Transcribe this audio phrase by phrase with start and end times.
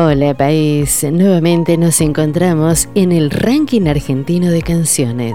[0.00, 5.34] Hola país, nuevamente nos encontramos en el ranking argentino de canciones.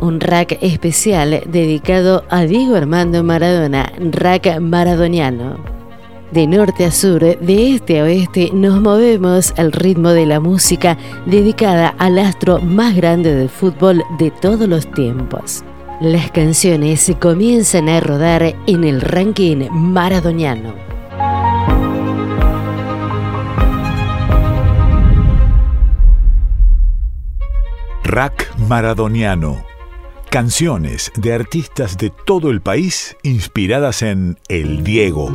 [0.00, 5.79] Un rack especial dedicado a Diego Armando Maradona, rack maradoniano.
[6.32, 10.96] De norte a sur, de este a oeste, nos movemos al ritmo de la música
[11.26, 15.64] dedicada al astro más grande del fútbol de todos los tiempos.
[16.00, 20.72] Las canciones comienzan a rodar en el ranking maradoniano.
[28.04, 29.64] Rack Maradoniano.
[30.30, 35.28] Canciones de artistas de todo el país inspiradas en El Diego.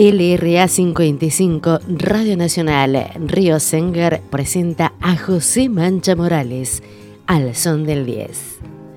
[0.00, 6.82] LRA 55 Radio Nacional Río Senger presenta a José Mancha Morales
[7.26, 8.30] al son del 10.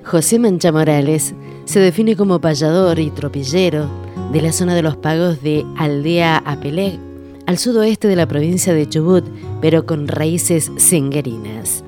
[0.02, 1.34] José Mancha Morales
[1.66, 3.86] se define como payador y tropillero
[4.32, 6.98] de la zona de los pagos de Aldea Apelé,
[7.44, 9.26] al sudoeste de la provincia de Chubut,
[9.60, 11.84] pero con raíces senguerinas.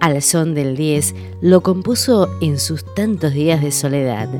[0.00, 4.30] Al son del 10 lo compuso en sus tantos días de soledad,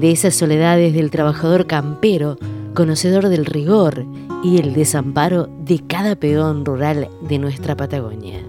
[0.00, 2.38] de esas soledades del trabajador campero,
[2.74, 4.04] conocedor del rigor
[4.42, 8.44] y el desamparo de cada peón rural de nuestra Patagonia.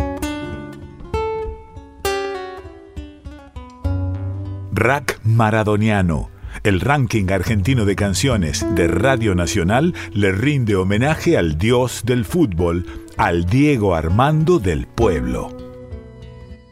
[4.71, 6.29] Rack Maradoniano.
[6.63, 12.85] El ranking argentino de canciones de Radio Nacional le rinde homenaje al dios del fútbol,
[13.17, 15.49] al Diego Armando del pueblo.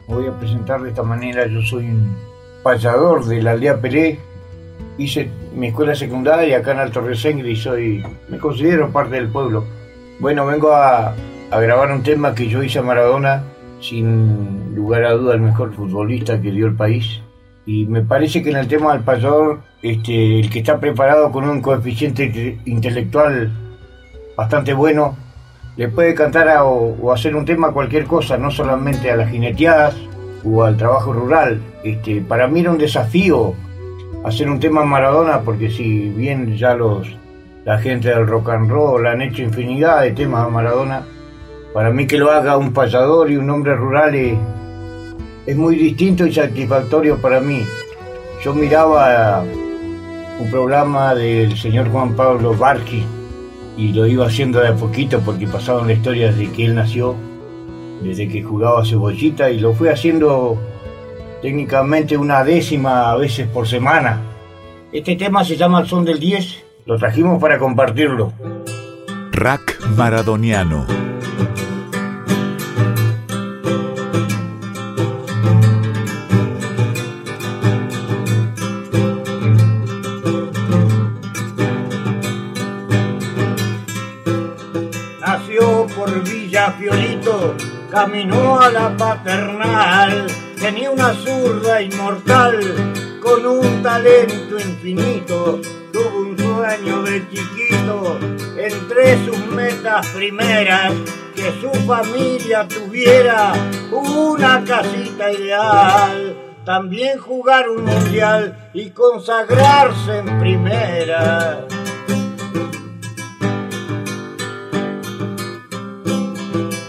[0.06, 2.16] Voy a presentar de esta manera, yo soy un
[2.62, 4.18] payador de la aldea Peré,
[4.98, 9.64] hice mi escuela secundaria acá en Alto Resengre y soy, me considero parte del pueblo.
[10.20, 11.14] Bueno, vengo a,
[11.50, 13.42] a grabar un tema que yo hice a Maradona,
[13.80, 17.20] sin lugar a duda el mejor futbolista que dio el país.
[17.64, 21.48] Y me parece que en el tema del payador, este, el que está preparado con
[21.48, 23.52] un coeficiente intelectual
[24.36, 25.16] bastante bueno,
[25.76, 29.16] le puede cantar a- o, o hacer un tema a cualquier cosa, no solamente a
[29.16, 29.94] las jineteadas
[30.44, 31.60] o al trabajo rural.
[31.84, 33.54] Este, para mí era un desafío
[34.28, 37.08] hacer un tema a Maradona, porque si bien ya los
[37.64, 41.04] la gente del rock and roll han hecho infinidad de temas a Maradona,
[41.74, 44.38] para mí que lo haga un payador y un hombre rural es,
[45.46, 47.62] es muy distinto y satisfactorio para mí.
[48.42, 49.44] Yo miraba
[50.40, 53.04] un programa del señor Juan Pablo Barqui
[53.76, 57.16] y lo iba haciendo de a poquito porque pasaban la historia desde que él nació,
[58.02, 60.58] desde que jugaba cebollita y lo fui haciendo
[61.42, 64.20] técnicamente una décima a veces por semana.
[64.92, 68.32] Este tema se llama El Son del 10, lo trajimos para compartirlo.
[69.32, 70.86] Rack Maradoniano.
[85.20, 87.54] Nació por Villa Fiorito,
[87.90, 90.26] caminó a la paternal,
[90.60, 92.58] tenía una zurda inmortal,
[93.22, 95.60] con un talento infinito,
[95.92, 98.18] tuvo un sueño de chiquito,
[98.56, 100.92] entre sus metas primeras,
[101.34, 103.52] que su familia tuviera
[103.92, 111.66] una casita ideal, también jugar un mundial y consagrarse en primera.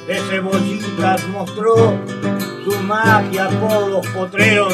[0.08, 1.94] de cebollitas mostró
[2.90, 4.74] magia por los potreros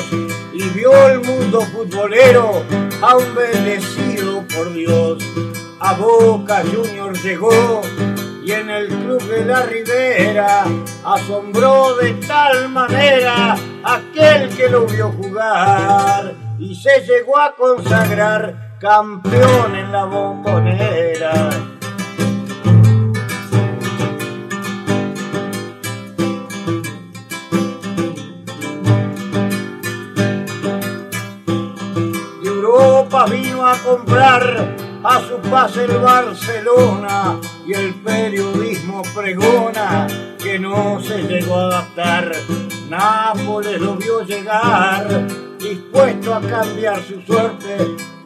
[0.53, 2.63] y vio el mundo futbolero
[3.01, 3.35] aún
[4.55, 5.21] por Dios.
[5.81, 7.81] A Boca Junior llegó
[8.41, 10.63] y en el club de la Ribera
[11.03, 19.75] asombró de tal manera aquel que lo vio jugar y se llegó a consagrar campeón
[19.75, 21.74] en la bombonera.
[33.85, 40.07] Comprar a su pase el Barcelona y el periodismo pregona
[40.41, 42.31] que no se llegó a adaptar.
[42.89, 45.27] Nápoles lo vio llegar,
[45.59, 47.77] dispuesto a cambiar su suerte,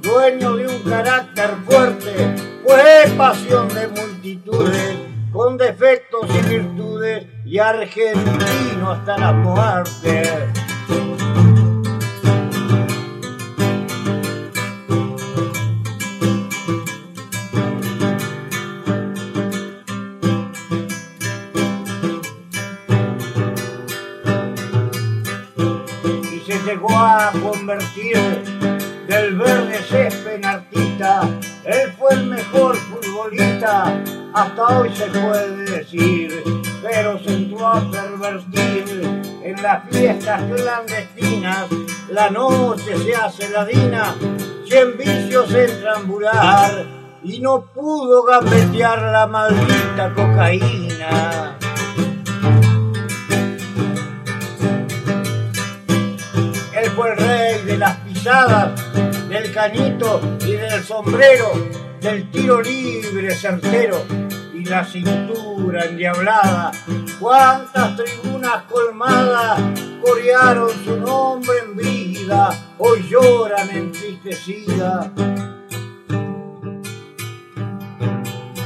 [0.01, 2.35] dueño de un carácter fuerte,
[2.65, 4.97] fue pasión de multitudes,
[5.33, 10.49] con defectos y virtudes, y argentino hasta la muerte.
[27.11, 28.17] A convertir
[29.07, 31.21] del verde césped en artista.
[31.65, 33.99] Él fue el mejor futbolista,
[34.33, 36.43] hasta hoy se puede decir,
[36.83, 39.01] pero se entró a pervertir
[39.43, 41.65] en las fiestas clandestinas.
[42.11, 44.15] La noche se hace ladina,
[44.67, 46.85] cien vicios entran bular
[47.23, 51.57] y no pudo gambetear la maldita cocaína.
[57.05, 58.79] El rey de las pisadas,
[59.29, 61.51] del cañito y del sombrero,
[62.01, 64.03] del tiro libre certero
[64.53, 66.71] y la cintura endiablada.
[67.19, 69.61] Cuántas tribunas colmadas
[70.03, 75.09] corearon su nombre en vida, hoy lloran entristecidas.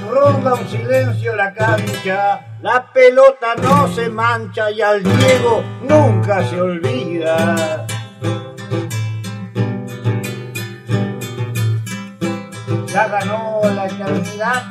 [0.10, 6.62] Ronda un silencio la cancha, la pelota no se mancha y al Diego nunca se
[6.62, 7.86] olvida.
[12.94, 14.64] Ya ganó la eternidad,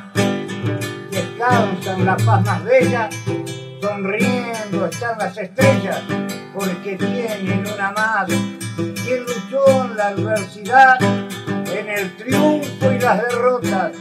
[1.10, 3.08] descansa en la paz más bella,
[3.80, 6.00] sonriendo están las estrellas,
[6.54, 8.28] porque tienen una más,
[8.76, 13.96] quien luchó en la adversidad, en el triunfo y las derrotas,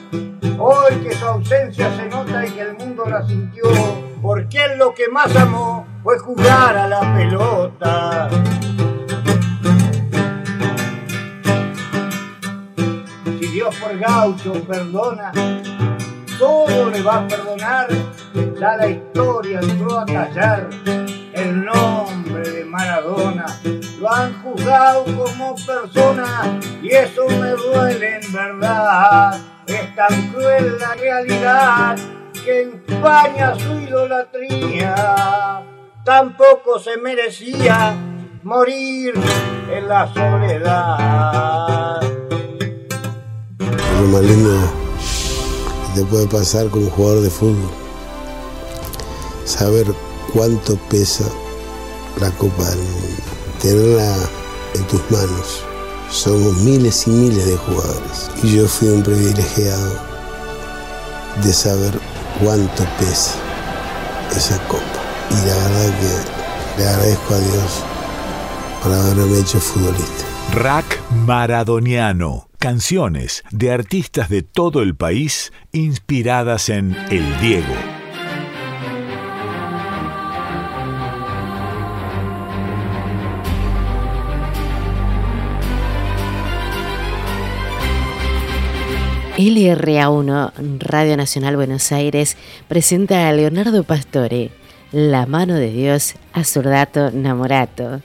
[0.60, 3.64] hoy que su ausencia se nota y que el mundo la sintió,
[4.22, 8.30] porque él lo que más amó fue jugar a la pelota.
[13.62, 15.32] Dios por gaucho perdona,
[16.40, 17.88] todo le va a perdonar,
[18.60, 20.68] ya la historia entró a callar
[21.34, 23.46] el nombre de Maradona.
[24.00, 29.40] Lo han juzgado como persona y eso me duele en verdad.
[29.68, 31.98] Es tan cruel la realidad
[32.44, 35.62] que empaña su idolatría.
[36.04, 37.94] Tampoco se merecía
[38.42, 39.14] morir
[39.72, 41.61] en la soledad
[44.02, 47.70] lo más que te puede pasar con un jugador de fútbol.
[49.46, 49.86] Saber
[50.34, 51.26] cuánto pesa
[52.20, 53.24] la Copa del Mundo.
[53.62, 54.16] Tenerla
[54.76, 55.64] en tus manos.
[56.10, 58.32] Somos miles y miles de jugadores.
[58.44, 59.94] Y yo fui un privilegiado
[61.44, 62.00] de saber
[62.44, 63.36] cuánto pesa
[64.36, 64.84] esa copa.
[65.30, 67.84] Y la verdad que le agradezco a Dios
[68.84, 70.26] por haberme hecho futbolista.
[70.54, 77.74] Rack Maradoniano canciones de artistas de todo el país inspiradas en El Diego.
[89.38, 90.52] LRA1,
[90.82, 92.38] Radio Nacional Buenos Aires,
[92.68, 94.52] presenta a Leonardo Pastore,
[94.92, 98.04] La mano de Dios a Sordato Namorato.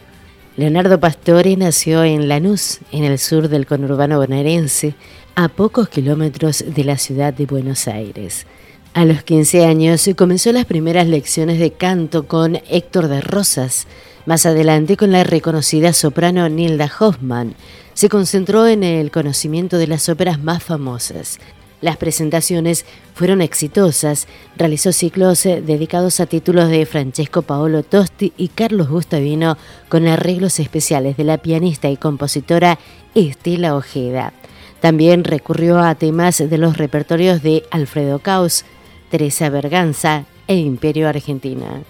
[0.57, 4.95] Leonardo Pastore nació en Lanús, en el sur del conurbano bonaerense,
[5.35, 8.47] a pocos kilómetros de la ciudad de Buenos Aires.
[8.95, 13.87] A los 15 años comenzó las primeras lecciones de canto con Héctor de Rosas.
[14.25, 17.55] Más adelante, con la reconocida soprano Nilda Hoffman,
[17.93, 21.39] se concentró en el conocimiento de las óperas más famosas.
[21.81, 24.27] Las presentaciones fueron exitosas.
[24.57, 30.59] Realizó ciclos eh, dedicados a títulos de Francesco Paolo Tosti y Carlos Gustavino con arreglos
[30.59, 32.79] especiales de la pianista y compositora
[33.15, 34.33] Estela Ojeda.
[34.81, 38.65] También recurrió a temas de los repertorios de Alfredo Caus,
[39.11, 41.83] Teresa Berganza e Imperio Argentina.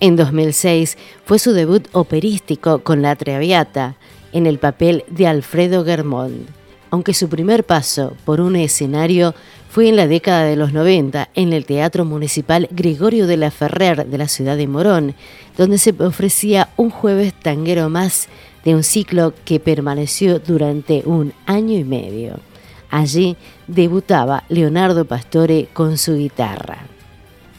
[0.00, 3.96] En 2006 fue su debut operístico con La Traviata,
[4.32, 6.48] en el papel de Alfredo Germont,
[6.96, 9.34] aunque su primer paso por un escenario
[9.68, 14.06] fue en la década de los 90 en el Teatro Municipal Gregorio de la Ferrer
[14.06, 15.14] de la ciudad de Morón,
[15.58, 18.28] donde se ofrecía un jueves tanguero más
[18.64, 22.40] de un ciclo que permaneció durante un año y medio.
[22.88, 23.36] Allí
[23.66, 26.86] debutaba Leonardo Pastore con su guitarra.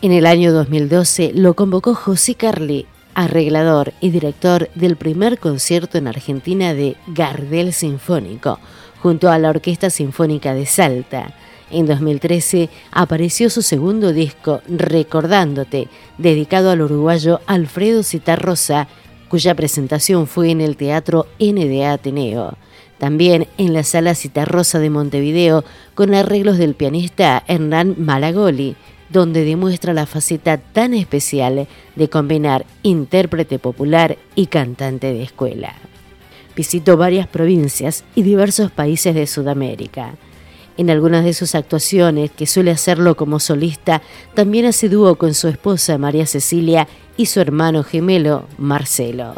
[0.02, 6.08] En el año 2012 lo convocó José Carli, arreglador y director del primer concierto en
[6.08, 8.60] Argentina de Gardel Sinfónico,
[9.02, 11.34] junto a la Orquesta Sinfónica de Salta.
[11.70, 18.88] En 2013 apareció su segundo disco, Recordándote, dedicado al uruguayo Alfredo Citarrosa,
[19.28, 22.58] cuya presentación fue en el Teatro NDA Ateneo.
[22.98, 25.64] También en la Sala Citarrosa de Montevideo,
[25.94, 28.76] con arreglos del pianista Hernán Malagoli,
[29.10, 35.76] donde demuestra la faceta tan especial de combinar intérprete popular y cantante de escuela.
[36.58, 40.16] Visitó varias provincias y diversos países de Sudamérica.
[40.76, 44.02] En algunas de sus actuaciones, que suele hacerlo como solista,
[44.34, 49.36] también hace dúo con su esposa María Cecilia y su hermano gemelo Marcelo.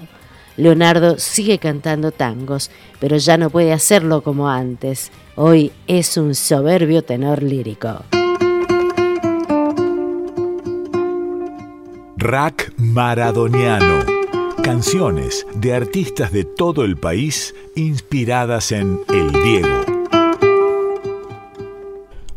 [0.56, 2.72] Leonardo sigue cantando tangos,
[3.02, 5.12] pero ya no puede hacerlo como antes.
[5.36, 8.06] Hoy es un soberbio tenor lírico.
[12.16, 14.09] Rack Maradoniano.
[14.70, 19.82] Canciones de artistas de todo el país inspiradas en El Diego.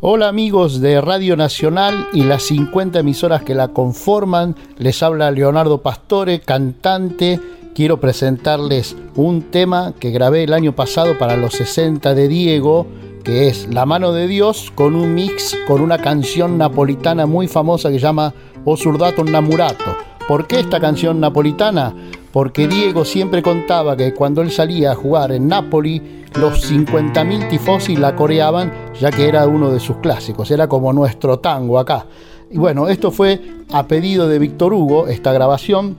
[0.01, 4.57] Hola amigos de Radio Nacional y las 50 emisoras que la conforman.
[4.79, 7.39] Les habla Leonardo Pastore, cantante.
[7.75, 12.87] Quiero presentarles un tema que grabé el año pasado para los 60 de Diego,
[13.25, 17.91] que es La mano de Dios con un mix con una canción napolitana muy famosa
[17.91, 18.33] que se llama
[18.65, 19.95] o Surdato Namurato.
[20.27, 21.95] ¿Por qué esta canción napolitana?
[22.33, 27.97] Porque Diego siempre contaba que cuando él salía a jugar en Nápoli, los 50.000 tifosi
[27.97, 32.07] la coreaban, ya que era uno de sus clásicos, era como nuestro tango acá.
[32.51, 35.97] Y bueno, esto fue a pedido de Víctor Hugo, esta grabación.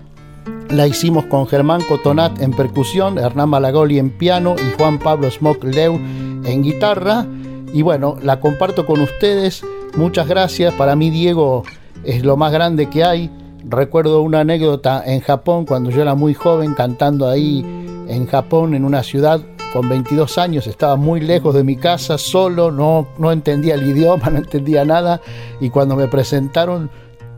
[0.70, 5.64] La hicimos con Germán Cotonat en percusión, Hernán Malagoli en piano y Juan Pablo Smoke
[5.66, 7.28] Leu en guitarra.
[7.74, 9.64] Y bueno, la comparto con ustedes.
[9.96, 10.74] Muchas gracias.
[10.74, 11.64] Para mí, Diego
[12.04, 13.30] es lo más grande que hay.
[13.66, 17.64] Recuerdo una anécdota en Japón cuando yo era muy joven cantando ahí
[18.08, 19.42] en Japón en una ciudad
[19.72, 24.30] con 22 años, estaba muy lejos de mi casa, solo, no, no entendía el idioma,
[24.32, 25.20] no entendía nada
[25.60, 26.92] y cuando me presentaron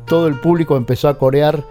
[0.05, 1.63] todo el público empezó a corear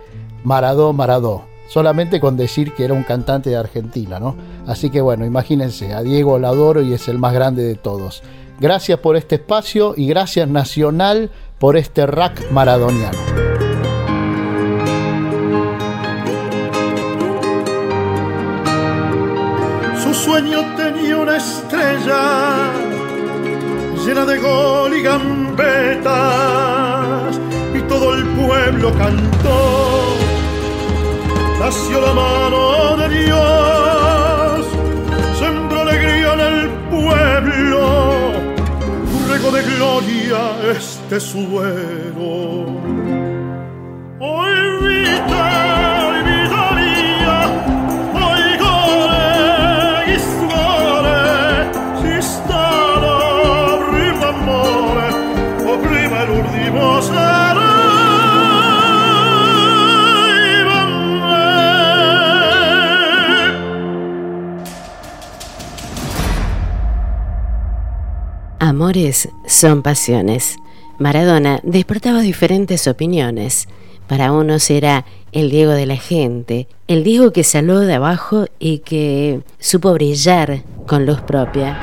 [0.42, 4.36] Maradó, Maradó, solamente con decir que era un cantante de Argentina, ¿no?
[4.66, 8.22] Así que bueno, imagínense, a Diego lo adoro y es el más grande de todos.
[8.60, 13.63] Gracias por este espacio y gracias Nacional por este rack maradoniano.
[20.24, 22.72] Sueño tenía una estrella
[24.04, 26.10] llena de gol y gambetas
[27.74, 30.00] y todo el pueblo cantó.
[31.60, 34.66] Nació la mano de Dios,
[35.38, 37.34] sembró alegría en el pueblo
[39.52, 40.40] de gloria
[40.70, 42.66] este vita,
[44.20, 44.54] hoy
[68.64, 70.56] Amores son pasiones.
[70.98, 73.68] Maradona despertaba diferentes opiniones.
[74.08, 78.78] Para unos era el Diego de la gente, el Diego que salió de abajo y
[78.78, 81.78] que supo brillar con luz propia.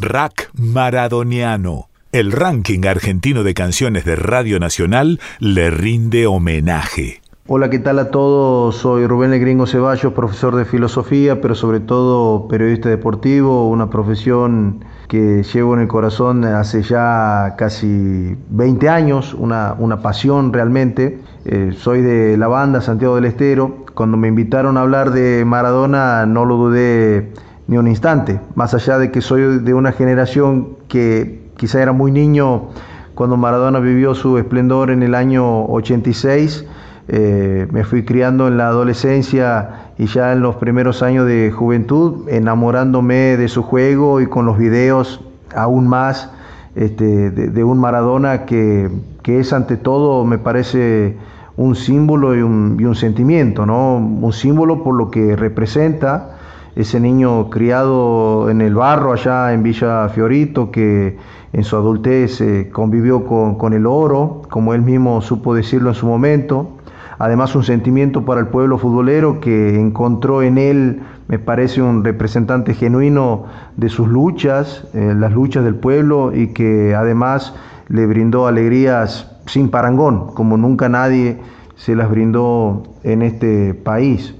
[0.00, 1.88] Rack Maradoniano.
[2.12, 7.22] El ranking argentino de canciones de Radio Nacional le rinde homenaje.
[7.46, 8.76] Hola, ¿qué tal a todos?
[8.76, 14.84] Soy Rubén El Gringo Ceballos, profesor de filosofía, pero sobre todo periodista deportivo, una profesión
[15.12, 21.20] que llevo en el corazón hace ya casi 20 años, una, una pasión realmente.
[21.44, 23.84] Eh, soy de la banda Santiago del Estero.
[23.92, 27.30] Cuando me invitaron a hablar de Maradona no lo dudé
[27.66, 32.10] ni un instante, más allá de que soy de una generación que quizá era muy
[32.10, 32.70] niño
[33.14, 36.64] cuando Maradona vivió su esplendor en el año 86.
[37.08, 42.28] Eh, me fui criando en la adolescencia y ya en los primeros años de juventud,
[42.28, 45.20] enamorándome de su juego y con los videos
[45.54, 46.28] aún más
[46.74, 48.90] este, de, un Maradona que,
[49.24, 51.16] es ante todo, me parece,
[51.56, 53.94] un símbolo y un, sentimiento, ¿no?
[53.98, 56.36] Un símbolo por lo que representa
[56.74, 61.16] ese niño criado en el barro allá en Villa Fiorito, que
[61.52, 65.94] en su adultez eh, convivió con, con, el oro, como él mismo supo decirlo en
[65.94, 66.81] su momento.
[67.22, 72.74] Además un sentimiento para el pueblo futbolero que encontró en él, me parece, un representante
[72.74, 73.44] genuino
[73.76, 77.54] de sus luchas, eh, las luchas del pueblo y que además
[77.86, 81.38] le brindó alegrías sin parangón, como nunca nadie
[81.76, 84.34] se las brindó en este país.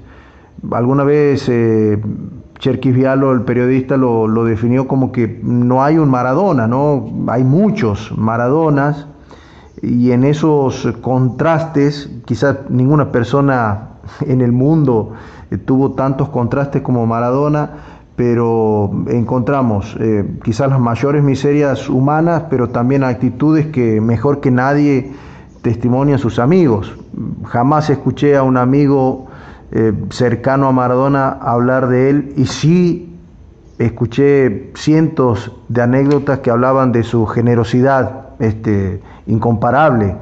[0.73, 2.03] Alguna vez eh,
[2.59, 7.09] Cherkis Vialo, el periodista, lo, lo, definió como que no hay un Maradona, ¿no?
[7.29, 9.07] Hay muchos Maradonas
[9.83, 13.89] y en esos contrastes, quizás ninguna persona
[14.21, 15.13] en el mundo
[15.51, 17.71] eh, tuvo tantos contrastes como Maradona,
[18.15, 25.13] pero encontramos eh, quizás las mayores miserias humanas, pero también actitudes que mejor que nadie
[25.63, 26.97] testimonian sus amigos.
[27.45, 29.27] Jamás escuché a un amigo
[29.73, 33.19] eh, cercano a Maradona hablar de él y sí
[33.79, 40.17] escuché cientos de anécdotas que hablaban de su generosidad este, incomparable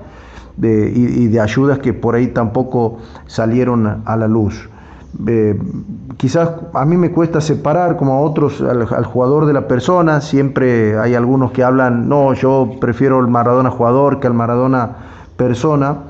[0.62, 4.68] y, de ayudas que por ahí tampoco salieron a la luz.
[5.26, 5.60] Eh,
[6.16, 10.98] quizás a mí me cuesta separar como a otros al, jugador de la persona, siempre
[10.98, 14.90] hay algunos que hablan, no, yo prefiero el Maradona jugador que al Maradona
[15.36, 16.04] persona.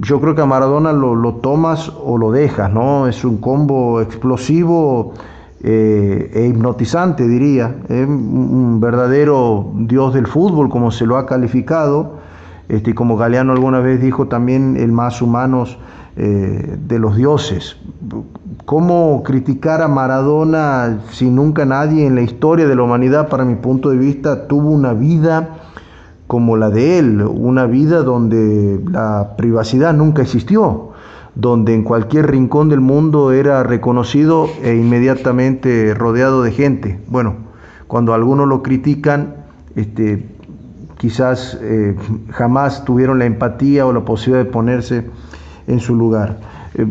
[0.00, 3.06] Yo creo que a Maradona lo, tomas o lo dejas, ¿no?
[3.06, 5.12] Es un combo explosivo
[5.66, 7.74] eh, e hipnotizante, diría.
[7.88, 12.22] un verdadero dios del fútbol, como se lo ha calificado.
[12.68, 15.78] Este, como Galeano alguna vez dijo, también el más humanos
[16.16, 17.76] eh, de los dioses.
[18.64, 23.56] ¿Cómo criticar a Maradona si nunca nadie en la historia de la humanidad, para mi
[23.56, 25.56] punto de vista, tuvo una vida
[26.26, 30.90] como la de él, una vida donde la privacidad nunca existió,
[31.34, 37.00] donde en cualquier rincón del mundo era reconocido e inmediatamente rodeado de gente?
[37.08, 37.34] Bueno,
[37.86, 39.34] cuando algunos lo critican,
[39.74, 40.26] este,
[40.96, 41.96] quizás eh,
[42.30, 45.04] jamás tuvieron la empatía o la posibilidad de ponerse
[45.66, 46.38] en su lugar.
[46.76, 46.86] Eh,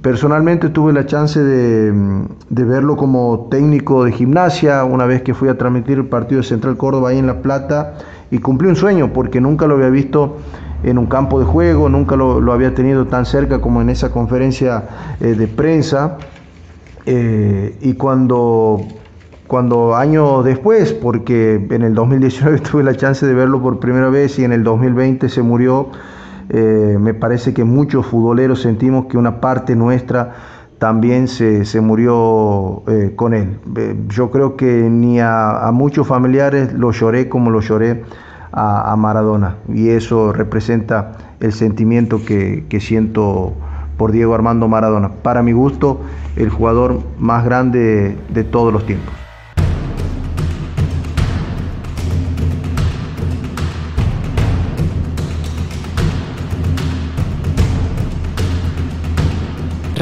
[0.00, 1.92] personalmente tuve la chance de,
[2.48, 6.76] verlo como técnico de gimnasia una vez que fui a transmitir el partido de Central
[6.76, 7.94] Córdoba ahí en La Plata
[8.30, 10.38] y cumplí un sueño porque nunca lo había visto
[10.82, 14.84] en un campo de juego, nunca lo, había tenido tan cerca como en esa conferencia
[15.20, 16.18] eh, de prensa.
[17.06, 18.80] Eh, y cuando,
[19.46, 24.38] cuando años después, porque en el 2019 tuve la chance de verlo por primera vez
[24.38, 25.88] y en el 2020 se murió,
[26.50, 30.34] eh, me parece que muchos futboleros sentimos que una parte nuestra
[30.78, 33.58] también se, murió eh, con él.
[34.08, 38.04] Yo creo que ni a, muchos familiares lo lloré como lo lloré
[38.52, 43.54] a, Maradona y eso representa el sentimiento que, siento
[43.96, 45.10] por Diego Armando Maradona.
[45.22, 46.00] Para mi gusto,
[46.36, 49.14] el jugador más grande de todos los tiempos.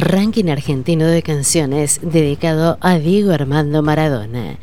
[0.07, 4.57] ranking argentino de canciones dedicado a Diego Armando Maradona.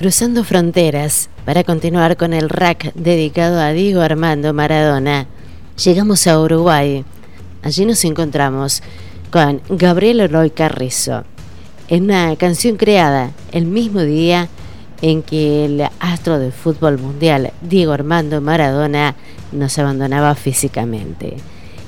[0.00, 5.26] Cruzando fronteras para continuar con el rack dedicado a Diego Armando Maradona,
[5.84, 7.04] llegamos a Uruguay.
[7.62, 8.82] Allí nos encontramos
[9.30, 11.24] con Gabriel Eloy Carrizo,
[11.88, 14.48] en una canción creada el mismo día
[15.02, 19.16] en que el astro del fútbol mundial, Diego Armando Maradona,
[19.52, 21.36] nos abandonaba físicamente.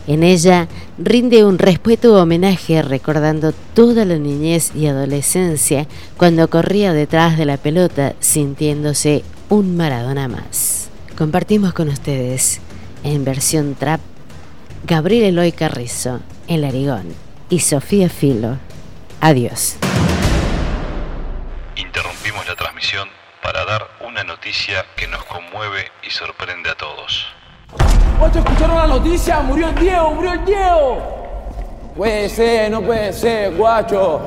[0.07, 0.67] En ella
[0.99, 5.87] rinde un respeto homenaje recordando toda la niñez y adolescencia
[6.17, 10.89] cuando corría detrás de la pelota sintiéndose un Maradona más.
[11.17, 12.61] Compartimos con ustedes
[13.05, 14.01] en versión trap
[14.85, 17.15] Gabriel Eloy Carrizo, El Arigón
[17.49, 18.59] y Sofía Filo.
[19.21, 19.77] Adiós.
[21.77, 23.09] Interrumpimos la transmisión
[23.41, 27.27] para dar una noticia que nos conmueve y sorprende a todos.
[28.19, 29.41] Guacho, ¿escucharon la noticia?
[29.41, 30.15] ¡Murió el Diego!
[30.15, 31.23] ¡Murió el Diego!
[31.97, 34.21] Puede ser, no puede ser, guacho.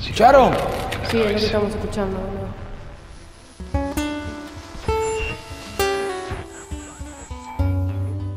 [0.00, 0.52] ¿Escucharon?
[1.10, 2.18] Sí, es lo que estamos escuchando.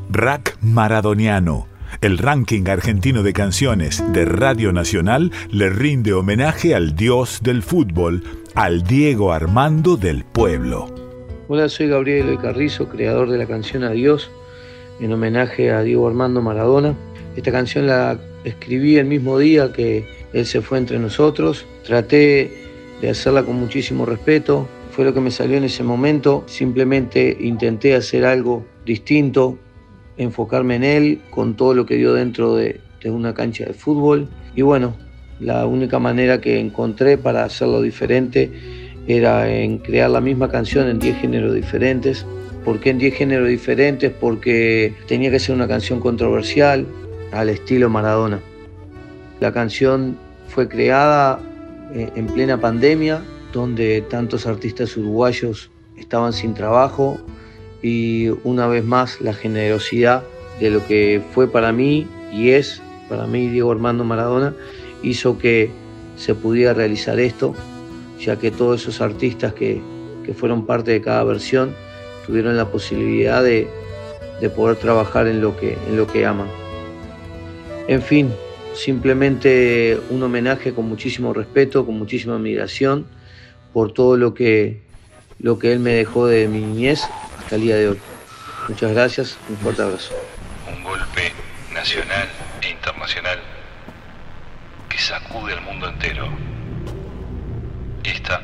[0.09, 1.67] Rack Maradoniano.
[2.01, 8.23] El ranking argentino de canciones de Radio Nacional le rinde homenaje al dios del fútbol,
[8.55, 10.87] al Diego Armando del Pueblo.
[11.49, 14.31] Hola, soy Gabriel Carrizo, creador de la canción Adiós,
[15.01, 16.95] en homenaje a Diego Armando Maradona.
[17.35, 21.65] Esta canción la escribí el mismo día que él se fue entre nosotros.
[21.83, 22.49] Traté
[23.01, 24.69] de hacerla con muchísimo respeto.
[24.91, 26.45] Fue lo que me salió en ese momento.
[26.47, 29.57] Simplemente intenté hacer algo distinto,
[30.15, 34.29] enfocarme en él con todo lo que dio dentro de, de una cancha de fútbol.
[34.55, 34.95] Y bueno,
[35.39, 38.51] la única manera que encontré para hacerlo diferente
[39.07, 42.25] era en crear la misma canción en 10 géneros diferentes.
[42.63, 44.11] ¿Por qué en 10 géneros diferentes?
[44.11, 46.85] Porque tenía que ser una canción controversial
[47.31, 48.39] al estilo Maradona.
[49.39, 50.17] La canción
[50.47, 51.39] fue creada
[51.93, 53.21] eh, en plena pandemia,
[53.53, 57.19] donde tantos artistas uruguayos estaban sin trabajo
[57.81, 60.23] y una vez más la generosidad
[60.59, 64.55] de lo que fue para mí y es para mí Diego Armando Maradona
[65.05, 65.69] hizo que
[66.17, 67.55] se pudiera realizar esto,
[68.19, 69.81] ya que todos esos artistas que,
[70.25, 71.75] que fueron parte de cada versión
[72.25, 73.67] tuvieron la posibilidad de,
[74.41, 76.47] de poder trabajar en lo, que, en lo que aman.
[77.87, 78.33] En fin,
[78.73, 83.05] simplemente un homenaje con muchísimo respeto, con muchísima admiración
[83.73, 84.81] por todo lo que,
[85.39, 87.03] lo que él me dejó de mi niñez
[87.37, 87.99] hasta el día de hoy.
[88.67, 90.15] Muchas gracias, un fuerte abrazo.
[90.67, 91.31] Un golpe
[91.73, 92.27] nacional
[92.61, 93.39] e internacional
[95.05, 96.27] sacude al mundo entero.
[98.03, 98.41] Esta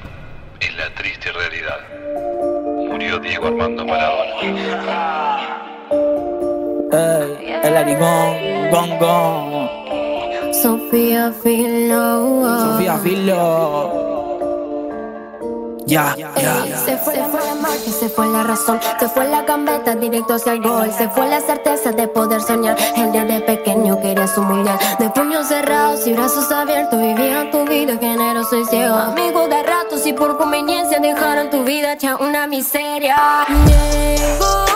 [0.59, 1.79] es la triste realidad.
[2.87, 4.35] Murió Diego Armando Maradona.
[6.91, 10.53] Ey, el arigón, gong gong.
[10.53, 12.43] Sofía Filo.
[12.59, 14.10] Sofía Filo.
[15.85, 16.77] Ya, ya.
[16.85, 20.61] Se fue, la marca, se fue la razón, se fue la gambeta directo hacia el
[20.61, 22.77] gol, se fue la certeza de poder soñar.
[22.95, 27.97] El desde pequeño quería su mundial, de puños cerrados y brazos abiertos, vivía tu vida
[27.97, 28.95] generoso y ciego.
[28.95, 33.15] Amigos de ratos y por conveniencia dejaron tu vida hecha una miseria.
[33.67, 34.70] Llegó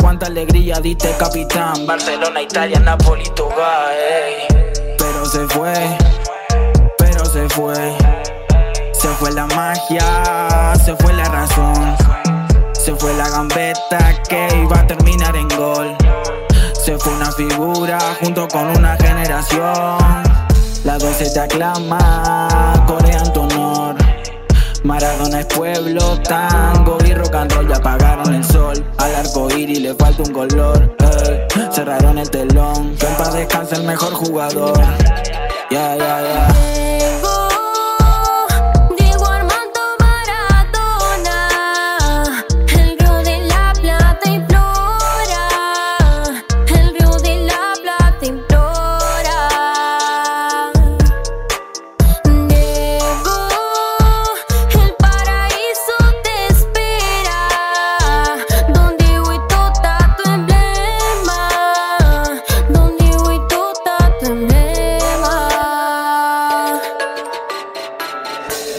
[0.00, 1.86] Cuánta alegría diste, capitán.
[1.86, 4.48] Barcelona, Italia, Napoli, tu ey.
[4.98, 5.72] Pero se fue,
[6.98, 7.96] pero se fue.
[8.92, 11.96] Se fue la magia, se fue la razón.
[12.72, 15.96] Se fue la gambeta que iba a terminar en gol.
[16.84, 19.98] Se fue una figura junto con una generación.
[20.82, 23.03] La 12 te aclama, honor.
[24.84, 27.66] Maradona es pueblo, tango y rock and roll.
[27.66, 28.84] Ya apagaron el sol.
[28.98, 30.94] Al arco iris le falta un color.
[31.72, 32.94] Cerraron el telón.
[32.96, 34.78] Que en paz descanse el mejor jugador.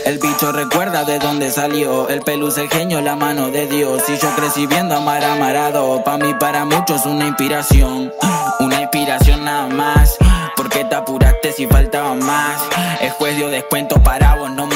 [0.05, 2.07] El bicho recuerda de dónde salió.
[2.09, 4.03] El pelus, el genio, la mano de Dios.
[4.07, 6.03] Y yo crecí viendo a Marado.
[6.03, 8.13] Pa' mí, para muchos, una inspiración.
[8.59, 10.15] Una inspiración nada más.
[10.55, 12.61] Porque te apuraste si faltaba más.
[13.01, 14.74] El juez dio descuento para vos no más.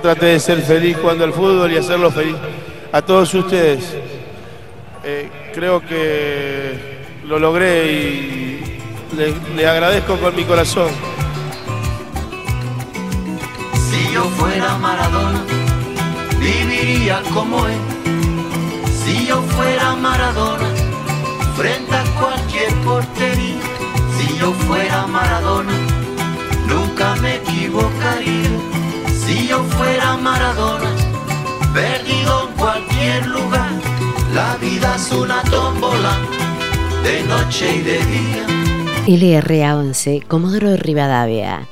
[0.00, 2.36] Traté de ser feliz jugando al fútbol y hacerlo feliz
[2.92, 3.96] a todos ustedes.
[5.04, 8.80] Eh, creo que lo logré y
[9.56, 10.88] le, agradezco con mi corazón.
[13.90, 15.42] Si yo fuera Maradona,
[16.38, 17.78] viviría como él.
[19.04, 20.68] Si yo fuera Maradona,
[21.56, 23.07] frente a cualquier portería.
[29.28, 30.90] Si yo fuera Maradona,
[31.74, 33.72] perdido en cualquier lugar.
[34.32, 36.16] La vida es una tómbola
[37.04, 38.46] de noche y de día.
[39.06, 41.68] LRA11, Comodoro Rivadavia.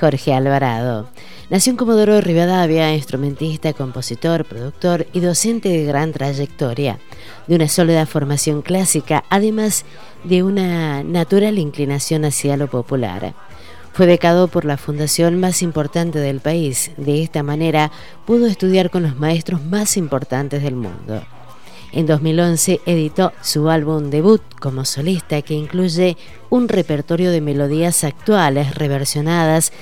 [0.00, 1.10] Jorge Alvarado.
[1.50, 6.98] Nació en Comodoro Rivadavia, instrumentista, compositor, productor y docente de gran trayectoria,
[7.46, 9.84] de una sólida formación clásica, además
[10.24, 13.34] de una natural inclinación hacia lo popular.
[13.96, 16.90] Fue becado por la fundación más importante del país.
[16.98, 17.90] De esta manera
[18.26, 21.22] pudo estudiar con los maestros más importantes del mundo.
[21.92, 26.18] En 2011 editó su álbum debut como solista que incluye
[26.50, 29.72] un repertorio de melodías actuales reversionadas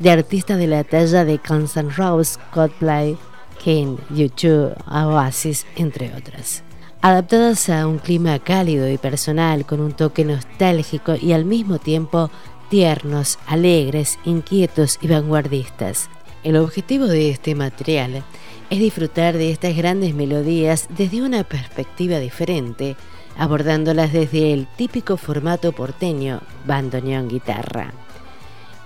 [0.00, 3.16] de artistas de la talla de Guns N' Roses, Coldplay,
[3.62, 6.64] King, U2, Oasis, entre otras.
[7.02, 12.30] Adaptadas a un clima cálido y personal con un toque nostálgico y al mismo tiempo
[12.68, 16.08] tiernos, alegres, inquietos y vanguardistas.
[16.42, 18.24] El objetivo de este material
[18.70, 22.96] es disfrutar de estas grandes melodías desde una perspectiva diferente,
[23.36, 27.92] abordándolas desde el típico formato porteño, bandoneón guitarra.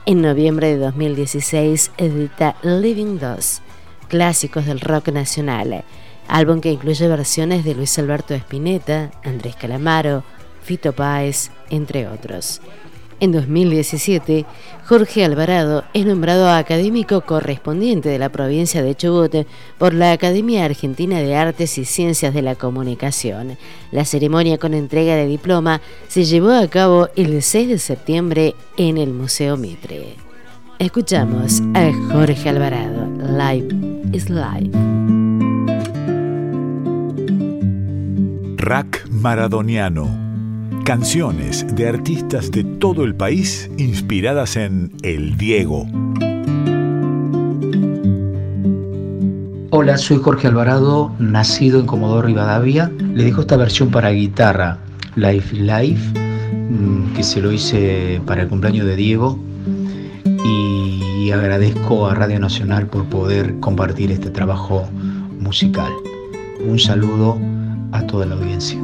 [0.07, 3.61] En noviembre de 2016 edita Living Dos,
[4.09, 5.85] clásicos del rock nacional,
[6.29, 10.25] álbum que incluye versiones de Luis Alberto Spinetta, Andrés Calamaro,
[10.63, 12.61] Fito Páez, entre otros.
[13.21, 14.47] En 2017,
[14.87, 19.45] Jorge Alvarado es nombrado académico correspondiente de la provincia de Chubut
[19.77, 23.59] por la Academia Argentina de Artes y Ciencias de la Comunicación.
[23.91, 28.99] La ceremonia con entrega de diploma se llevó a cabo el 6 de septiembre en
[28.99, 30.15] el Museo Mitre.
[30.79, 33.05] Escuchamos a Jorge Alvarado.
[33.37, 33.69] Live
[34.13, 34.71] is live.
[38.59, 40.28] Rack Maradoniano
[40.89, 45.87] Canciones de artistas de todo el país inspiradas en El Diego.
[49.69, 52.91] Hola, soy Jorge Alvarado, nacido en Comodoro Rivadavia.
[53.13, 54.79] Le dejo esta versión para guitarra,
[55.15, 56.19] Life Life,
[56.71, 59.39] mm, que se lo hice para el cumpleaños de Diego.
[60.43, 64.89] Y agradezco a Radio Nacional por poder compartir este trabajo
[65.39, 65.93] musical.
[66.67, 67.39] Un saludo
[67.93, 68.79] a toda la audiencia.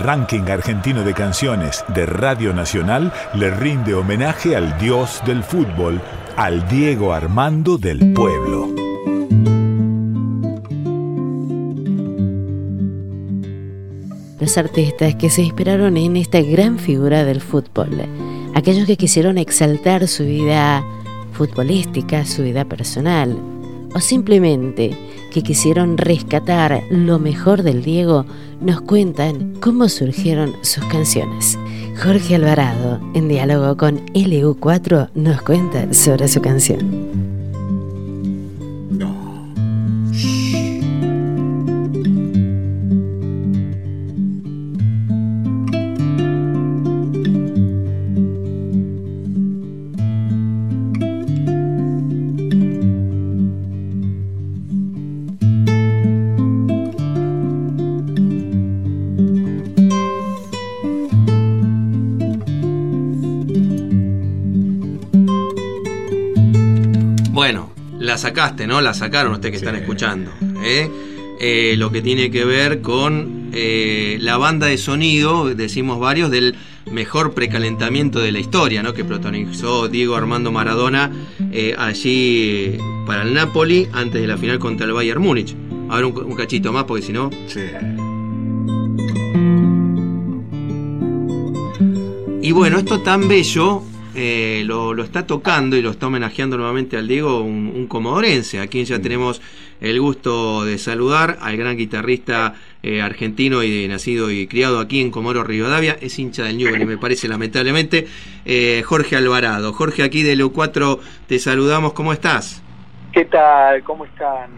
[0.00, 6.00] Ranking argentino de canciones de Radio Nacional le rinde homenaje al dios del fútbol,
[6.36, 8.68] al Diego Armando del Pueblo.
[14.40, 17.90] Los artistas que se inspiraron en esta gran figura del fútbol,
[18.54, 20.82] aquellos que quisieron exaltar su vida
[21.32, 23.36] futbolística, su vida personal,
[23.94, 24.96] o simplemente
[25.32, 28.26] que quisieron rescatar lo mejor del Diego,
[28.60, 31.58] nos cuentan cómo surgieron sus canciones.
[32.02, 37.39] Jorge Alvarado, en diálogo con LU4, nos cuenta sobre su canción.
[68.20, 68.80] Sacaste, ¿no?
[68.80, 70.30] La sacaron ustedes que están escuchando.
[70.62, 70.88] ¿eh?
[71.40, 76.54] Eh, lo que tiene que ver con eh, la banda de sonido, decimos varios, del
[76.92, 78.92] mejor precalentamiento de la historia, ¿no?
[78.92, 81.10] Que protagonizó Diego Armando Maradona
[81.78, 85.56] allí para el Napoli antes de la final contra el Bayern Múnich.
[85.88, 87.30] A ver un, cachito más porque si no.
[92.42, 93.82] Y bueno, esto tan bello
[94.22, 98.84] eh, lo, está tocando y lo está homenajeando nuevamente al Diego, un, comodorense, a quien
[98.84, 99.40] ya tenemos
[99.80, 102.52] el gusto de saludar, al gran guitarrista
[102.82, 106.98] eh, argentino y nacido y criado aquí en Comoro Rivadavia, es hincha del Newell, me
[106.98, 108.08] parece lamentablemente,
[108.44, 109.72] eh, Jorge Alvarado.
[109.72, 112.62] Jorge, aquí de lo 4 te saludamos, ¿cómo estás?
[113.12, 113.82] ¿Qué tal?
[113.84, 114.50] ¿Cómo están?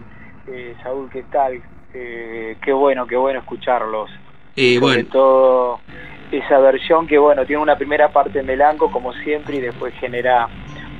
[0.83, 1.61] Saúl, ¿qué tal?
[1.93, 4.09] qué bueno, qué bueno escucharlos.
[4.57, 5.05] y bueno.
[5.09, 5.79] todo
[6.33, 10.47] esa versión que bueno, tiene una primera parte melanco como siempre y después genera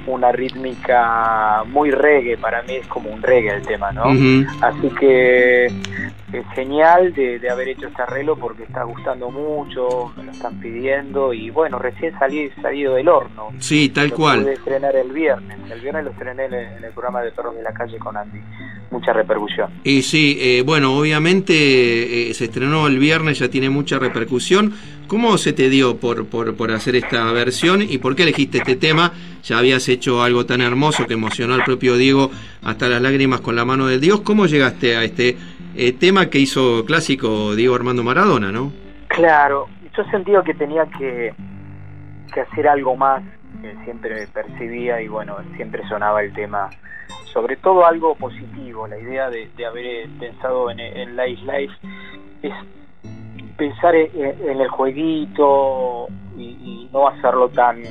[0.05, 4.03] una rítmica muy reggae, para mí es como un reggae el tema, ¿no?
[4.61, 10.31] Así que es genial de, haber hecho este arreglo porque está gustando mucho, me lo
[10.31, 13.49] están pidiendo y bueno, recién salí salido del horno.
[13.59, 14.41] Sí, tal lo cual.
[14.41, 17.73] Pude estrenar el viernes, el viernes lo estrené en el, programa de Perros de la
[17.73, 18.39] Calle con Andy,
[18.91, 19.69] mucha repercusión.
[19.83, 24.73] Y sí, eh, bueno, obviamente eh, se estrenó el viernes, ya tiene mucha repercusión.
[25.07, 28.75] ¿Cómo se te dio por, por, por hacer esta versión y por qué elegiste este
[28.75, 29.11] tema?
[29.43, 32.31] Ya habías hecho algo tan hermoso que emocionó al propio Diego
[32.63, 34.21] hasta las lágrimas con la mano de Dios.
[34.21, 35.37] ¿Cómo llegaste a este
[35.75, 38.71] eh, tema que hizo clásico Diego Armando Maradona, no?
[39.07, 41.33] Claro, yo sentía que tenía que,
[42.33, 43.21] que hacer algo más
[43.83, 46.69] siempre percibía y bueno, siempre sonaba el tema,
[47.31, 51.73] sobre todo algo positivo, la idea de, haber pensado en, en Life Life
[52.41, 52.53] es
[53.57, 57.81] pensar en, el jueguito y, no hacerlo tan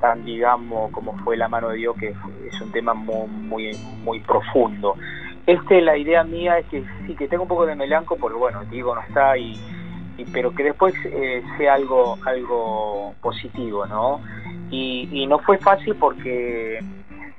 [0.00, 3.70] tan digamos como fue la mano de Dios que es un tema muy muy
[4.02, 4.96] muy profundo
[5.46, 8.62] este, la idea mía es que sí, que tengo un poco de melanco, porque bueno,
[8.70, 9.58] digo, no está, y,
[10.32, 14.20] pero que después eh, sea algo, algo positivo, ¿no?
[14.70, 16.78] Y, no fue fácil porque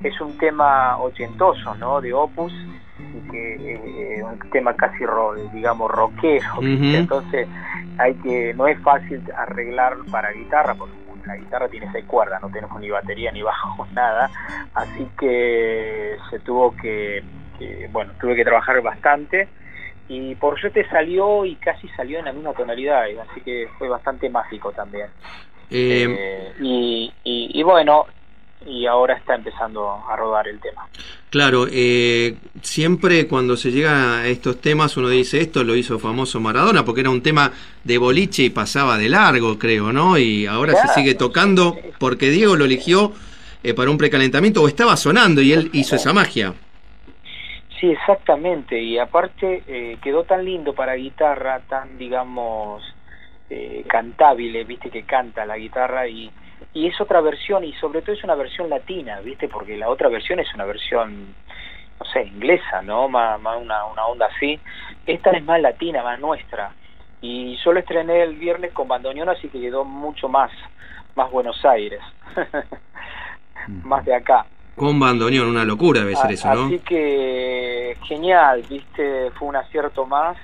[0.04, 2.02] es un tema ochentoso, ¿no?
[2.02, 2.54] De Opus,
[3.00, 5.04] y que eh, un tema casi,
[5.54, 7.48] digamos, rockero, entonces
[7.98, 12.50] hay que, no es fácil arreglar para guitarra, porque la guitarra tiene seis cuerdas, no
[12.50, 14.30] tenemos ni batería ni bajo, nada,
[14.74, 17.24] así que se tuvo que
[17.92, 19.48] bueno, tuve que trabajar bastante.
[20.10, 24.30] Y por suerte salió y casi salió en la misma tonalidad, así que fue bastante
[24.30, 25.08] mágico también.
[25.70, 28.06] Eh, eh, y, y, bueno,
[28.66, 30.88] y ahora está empezando a rodar el tema.
[31.30, 36.40] Claro, eh, siempre cuando se llega a estos temas uno dice esto lo hizo famoso
[36.40, 37.52] Maradona porque era un tema
[37.84, 40.18] de boliche y pasaba de largo, creo, ¿no?
[40.18, 43.14] Y ahora se sigue tocando porque Diego lo eligió
[43.76, 46.54] para un precalentamiento o estaba sonando y él hizo esa magia.
[47.84, 52.82] Sí, exactamente, y aparte eh, quedó tan lindo para guitarra, tan, digamos,
[53.50, 56.32] eh, cantable, viste que canta la guitarra y,
[56.74, 60.10] y es otra versión y sobre todo es una versión latina, viste, porque la otra
[60.10, 61.36] versión es una versión,
[62.00, 63.08] no sé, inglesa, ¿no?
[63.08, 64.60] Más, una, una onda así.
[65.06, 66.72] Esta es más latina, más nuestra.
[67.22, 70.52] Y yo lo estrené el viernes con bandoneón, así que quedó mucho más,
[71.16, 72.02] más Buenos Aires,
[73.84, 74.46] más de acá.
[74.76, 76.66] Con bandoneón, una locura debe ser eso, ¿no?
[76.66, 80.38] Así que genial, viste, fue un acierto más.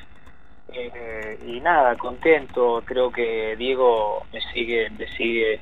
[0.72, 5.60] Eh, y nada, contento, creo que Diego me sigue, me sigue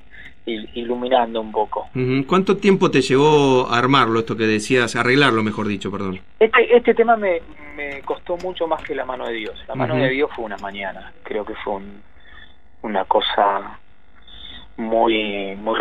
[0.47, 1.89] iluminando un poco.
[2.25, 6.21] ¿Cuánto tiempo te llevó a armarlo, esto que decías, arreglarlo, mejor dicho, perdón?
[6.39, 7.41] Este, este tema me,
[7.75, 9.61] me costó mucho más que la mano de Dios.
[9.67, 12.01] La mano de Dios fue una mañana, creo que fue un-
[12.83, 13.79] una cosa
[14.77, 15.79] muy muy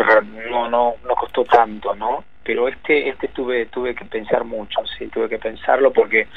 [0.49, 2.23] no no no costó tanto, ¿no?
[2.43, 6.27] Pero este este tuve tuve que pensar mucho, sí, tuve que pensarlo porque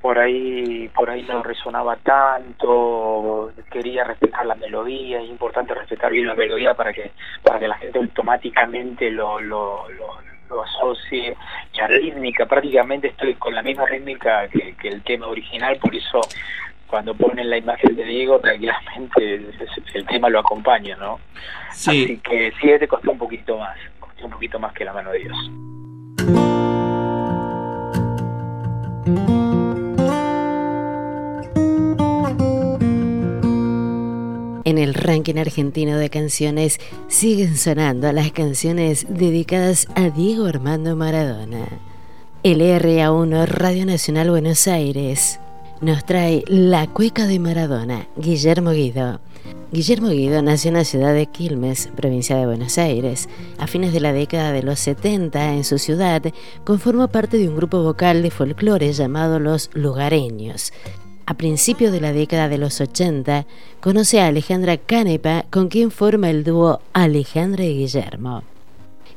[0.00, 6.26] por ahí por ahí no resonaba tanto quería respetar la melodía es importante respetar bien
[6.26, 7.10] la melodía para que
[7.42, 11.36] para que la gente automáticamente lo lo, lo, lo asocie.
[11.74, 16.20] La rítmica prácticamente estoy con la misma rítmica que, que el tema original por eso
[16.86, 19.54] cuando ponen la imagen de Diego tranquilamente el,
[19.94, 21.20] el tema lo acompaña no
[21.72, 22.04] Sí.
[22.04, 25.12] así que sí este costó un poquito más costó un poquito más que la mano
[25.12, 25.50] de Dios
[34.70, 41.66] En el ranking argentino de canciones siguen sonando las canciones dedicadas a Diego Armando Maradona.
[42.44, 45.40] El RA1 Radio Nacional Buenos Aires
[45.80, 49.20] nos trae La Cueca de Maradona, Guillermo Guido.
[49.72, 53.28] Guillermo Guido nació en la ciudad de Quilmes, provincia de Buenos Aires.
[53.58, 56.22] A fines de la década de los 70, en su ciudad,
[56.64, 60.72] conformó parte de un grupo vocal de folclore llamado Los Lugareños.
[61.30, 63.46] A principios de la década de los 80,
[63.80, 68.42] conoce a Alejandra Canepa, con quien forma el dúo Alejandra y Guillermo.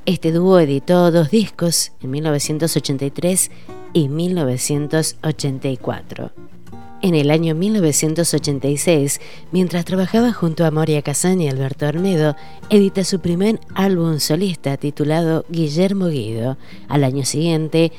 [0.06, 3.50] Este dúo editó dos discos en 1983
[3.94, 6.30] y 1984.
[7.02, 9.20] En el año 1986,
[9.52, 12.36] mientras trabajaba junto a Moria Kazan y Alberto Arnedo,
[12.70, 16.60] edita su primer álbum solista titulado Guillermo Guido.
[16.90, 17.92] Al año siguiente,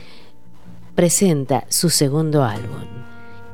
[0.94, 3.03] presenta su segundo álbum.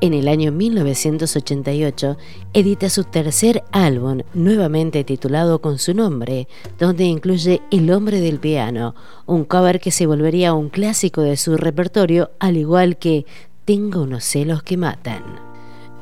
[0.02, 2.16] En el año 1988
[2.54, 6.48] edita su tercer álbum, nuevamente titulado con su nombre,
[6.78, 8.94] donde incluye El hombre del piano,
[9.26, 13.26] un cover que se volvería un clásico de su repertorio, al igual que
[13.66, 15.22] Tengo unos celos que matan.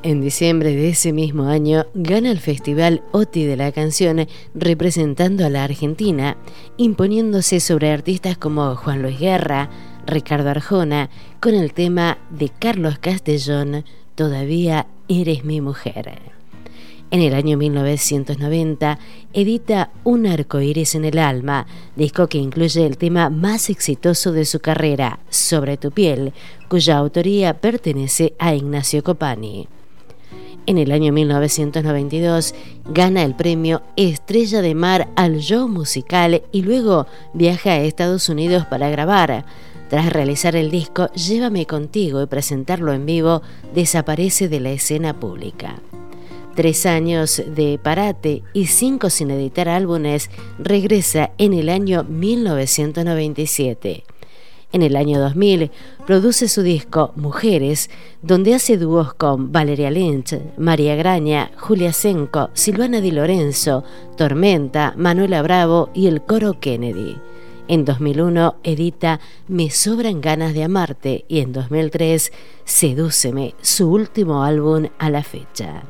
[0.05, 5.51] En diciembre de ese mismo año gana el Festival OTI de la canción representando a
[5.51, 6.37] la Argentina,
[6.77, 9.69] imponiéndose sobre artistas como Juan Luis Guerra,
[10.09, 13.85] Ricardo Arjona, con el tema de Carlos Castellón,
[14.15, 16.19] Todavía eres mi mujer.
[17.11, 18.99] En el año 1990
[19.33, 24.45] edita Un arco iris en el alma, disco que incluye el tema más exitoso de
[24.45, 26.33] su carrera, Sobre tu piel,
[26.69, 29.69] cuya autoría pertenece a Ignacio Copani.
[30.67, 32.55] En el año 1992
[32.87, 38.67] gana el premio Estrella de Mar al Show Musical y luego viaja a Estados Unidos
[38.67, 39.47] para grabar.
[39.89, 43.43] Tras realizar el disco Llévame contigo y presentarlo en vivo,
[43.75, 45.81] desaparece de la escena pública.
[46.55, 54.05] Tres años de parate y cinco sin editar álbumes, regresa en el año 1997.
[54.71, 55.71] En el año 2000
[56.07, 57.89] produce su disco Mujeres,
[58.21, 63.83] donde hace dúos con Valeria Lynch, María Graña, Julia Senco, Silvana Di Lorenzo,
[64.19, 67.17] Tormenta, Manuela Bravo y el coro Kennedy.
[67.69, 72.33] En 2001 edita Me sobran ganas de amarte y en 2003
[72.65, 75.83] Sedúceme, su último álbum a la fecha.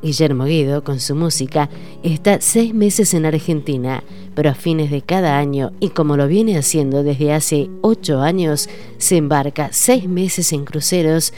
[0.00, 1.68] Guillermo Guido, con su música,
[2.04, 4.04] está seis meses en Argentina,
[4.36, 8.68] pero a fines de cada año, y como lo viene haciendo desde hace ocho años,
[8.98, 11.32] se embarca seis meses en cruceros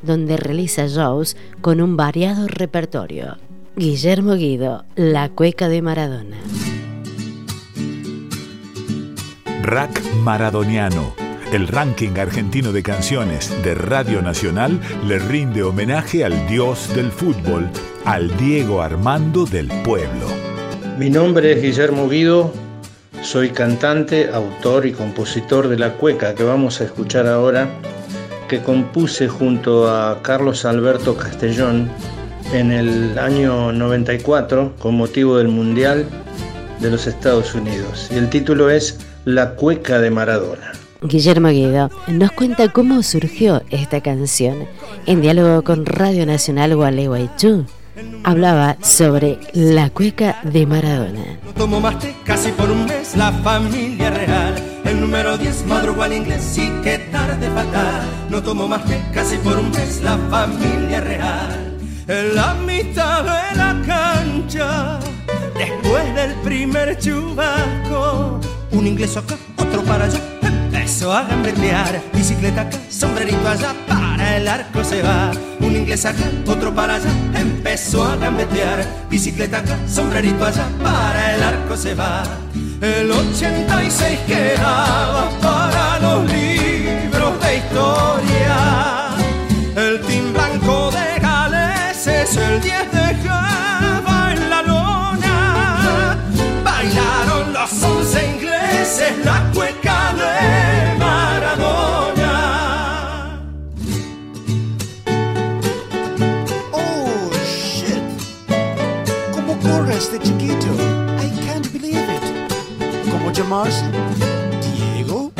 [0.00, 3.36] donde realiza shows con un variado repertorio.
[3.76, 6.38] Guillermo Guido, La Cueca de Maradona.
[9.66, 11.16] Rack Maradoniano.
[11.52, 17.68] El ranking argentino de canciones de Radio Nacional le rinde homenaje al dios del fútbol,
[18.04, 20.28] al Diego Armando del pueblo.
[20.98, 22.52] Mi nombre es Guillermo Guido,
[23.22, 27.68] soy cantante, autor y compositor de La Cueca que vamos a escuchar ahora,
[28.48, 31.90] que compuse junto a Carlos Alberto Castellón
[32.52, 36.06] en el año 94 con motivo del Mundial
[36.78, 38.08] de los Estados Unidos.
[38.12, 40.70] Y el título es La Cueca de Maradona.
[41.02, 44.68] Guillermo Guido nos cuenta cómo surgió esta canción.
[45.04, 47.66] En diálogo con Radio Nacional Gualeguaychú,
[48.22, 51.40] hablaba sobre la cueca de Maradona.
[51.44, 54.54] No tomo más té casi por un mes, la familia real.
[54.84, 58.06] El número 10 madrugó al inglés y qué tarde fatal.
[58.30, 61.76] No tomo más té casi por un mes, la familia real.
[62.06, 65.00] En la mitad de la cancha,
[65.58, 68.40] después del primer chubasco,
[68.70, 70.20] un inglés acá, otro para allá.
[70.42, 72.00] Empezó a gambetear.
[72.12, 73.74] Bicicleta acá, sombrerito allá.
[73.86, 75.30] Para el arco se va.
[75.60, 77.10] Un inglés acá, otro para allá.
[77.34, 78.86] Empezó a gambetear.
[79.10, 80.66] Bicicleta acá, sombrerito allá.
[80.82, 82.22] Para el arco se va.
[82.80, 89.08] El 86 quedaba para los libros de historia.
[89.76, 92.95] El team blanco de Gales es el 10
[98.96, 102.34] ingleses, la cueca de Maradona.
[106.72, 108.02] Oh, shit.
[109.34, 110.68] ¿Cómo corre este chiquito?
[111.20, 112.22] I can't believe it.
[113.10, 113.84] ¿Cómo llamarse?
[114.62, 115.32] ¿Diego?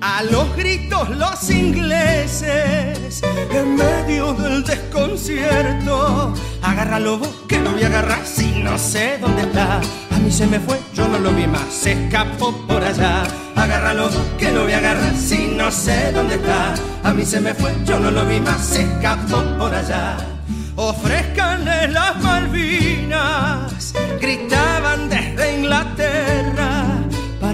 [0.00, 2.81] A los gritos los ingleses,
[3.54, 6.34] en medio del desconcierto.
[6.62, 9.80] Agárralo vos, que lo voy a agarrar si no sé dónde está.
[10.10, 13.24] A mí se me fue, yo no lo vi más, se escapó por allá.
[13.56, 16.74] Agárralo vos, que lo voy a agarrar si no sé dónde está.
[17.02, 20.16] A mí se me fue, yo no lo vi más, se escapó por allá.
[20.76, 25.91] Ofrezcanle las Malvinas, gritaban desde Inglaterra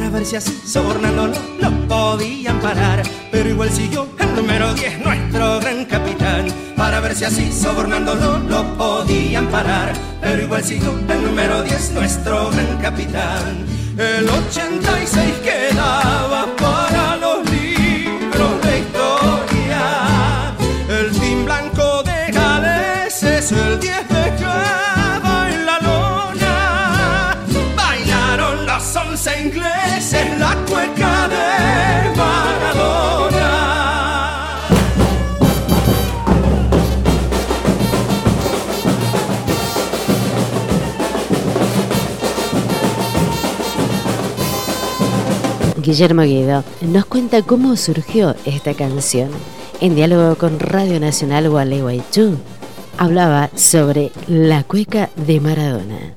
[0.09, 3.03] para ver si así sobornándolo lo podían parar.
[3.31, 6.47] Pero igual siguió el número 10, nuestro gran capitán,
[6.77, 9.93] para ver si así sobornándolo lo podían parar.
[10.23, 13.67] Pero igual siguió el número 10, nuestro gran capitán.
[13.99, 18.98] El 86 quedaba para los libros de
[45.89, 49.31] Guillermo Guido nos cuenta cómo surgió esta canción.
[49.81, 52.37] En diálogo con Radio Nacional Gualeguaychú,
[52.99, 56.15] hablaba sobre la cueca de Maradona.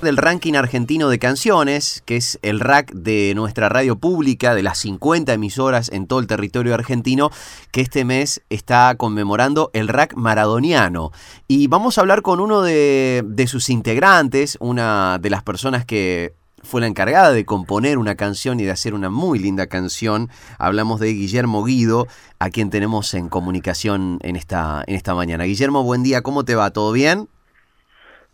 [0.00, 4.78] del ranking argentino de canciones, que es el rack de nuestra radio pública, de las
[4.78, 7.30] 50 emisoras en todo el territorio argentino,
[7.70, 11.12] que este mes está conmemorando el rack maradoniano.
[11.46, 16.34] Y vamos a hablar con uno de, de sus integrantes, una de las personas que
[16.62, 20.28] fue la encargada de componer una canción y de hacer una muy linda canción.
[20.58, 22.06] Hablamos de Guillermo Guido,
[22.38, 25.44] a quien tenemos en comunicación en esta, en esta mañana.
[25.44, 26.70] Guillermo, buen día, ¿cómo te va?
[26.70, 27.28] ¿Todo bien?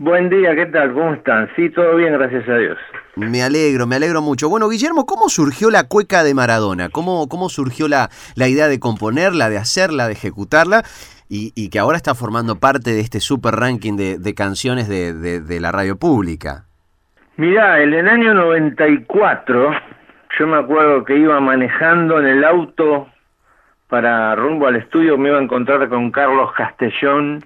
[0.01, 0.95] Buen día, ¿qué tal?
[0.95, 1.49] ¿Cómo están?
[1.57, 2.79] Sí, todo bien, gracias a Dios.
[3.17, 4.49] Me alegro, me alegro mucho.
[4.49, 6.89] Bueno, Guillermo, ¿cómo surgió la cueca de Maradona?
[6.89, 10.85] ¿Cómo, cómo surgió la, la idea de componerla, de hacerla, de ejecutarla?
[11.29, 15.13] Y, y que ahora está formando parte de este super ranking de, de canciones de,
[15.13, 16.68] de, de la radio pública.
[17.39, 19.71] Mirá, en el año 94,
[20.37, 23.07] yo me acuerdo que iba manejando en el auto
[23.87, 27.45] para rumbo al estudio, me iba a encontrar con Carlos Castellón,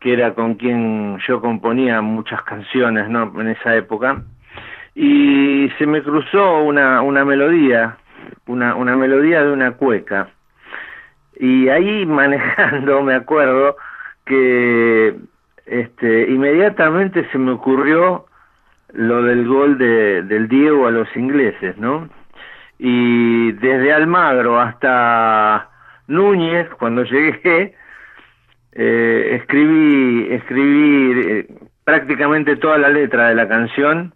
[0.00, 3.30] que era con quien yo componía muchas canciones ¿no?
[3.38, 4.22] en esa época,
[4.94, 7.98] y se me cruzó una, una melodía,
[8.46, 10.30] una, una melodía de una cueca.
[11.38, 13.76] Y ahí manejando me acuerdo
[14.24, 15.14] que
[15.66, 18.24] este, inmediatamente se me ocurrió
[18.98, 22.08] lo del gol de, del Diego a los ingleses, ¿no?
[22.80, 25.68] Y desde Almagro hasta
[26.08, 27.74] Núñez, cuando llegué,
[28.72, 31.46] eh, escribí, escribí eh,
[31.84, 34.14] prácticamente toda la letra de la canción.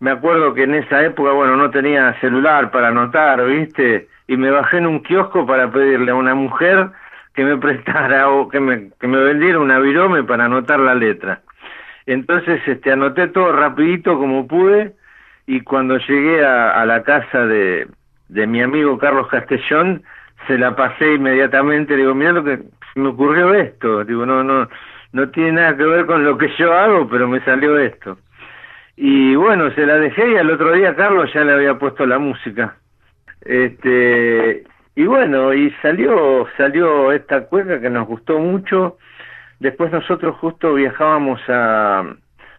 [0.00, 4.08] Me acuerdo que en esa época, bueno, no tenía celular para anotar, ¿viste?
[4.26, 6.92] Y me bajé en un kiosco para pedirle a una mujer
[7.34, 11.42] que me prestara o que me, que me vendiera una virome para anotar la letra.
[12.08, 14.94] Entonces este, anoté todo rapidito como pude
[15.46, 17.86] y cuando llegué a, la casa de,
[18.30, 20.02] de mi amigo Carlos Castellón,
[20.46, 22.60] se la pasé inmediatamente, digo, mira lo que
[22.94, 24.70] me ocurrió esto, digo, no, no,
[25.12, 28.16] no tiene nada que ver con lo que yo hago, pero me salió esto.
[28.96, 32.18] Y bueno, se la dejé y al otro día Carlos ya le había puesto la
[32.18, 32.76] música.
[33.42, 38.96] Este, y bueno, y salió, salió esta cueca que nos gustó mucho.
[39.60, 42.14] Después nosotros justo viajábamos a,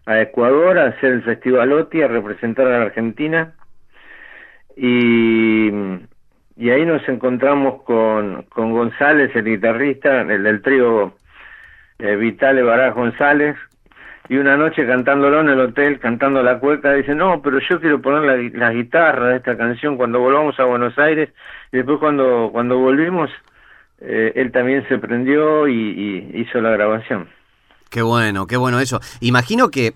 [0.06, 3.54] Ecuador a hacer el Festival OTI, a representar a la Argentina.
[4.76, 11.14] Y, ahí nos encontramos con, con González, el guitarrista, el del trío
[12.00, 13.56] eh, Vitale Baraj González,
[14.28, 18.02] y una noche cantándolo en el hotel, cantando la cueca, dice, no, pero yo quiero
[18.02, 21.30] poner la, la guitarra de esta canción cuando volvamos a Buenos Aires,
[21.72, 23.32] y después cuando, cuando volvimos,
[24.02, 27.30] eh, él también se prendió y, hizo la grabación.
[27.90, 29.00] Qué bueno, qué bueno eso.
[29.20, 29.96] Imagino que,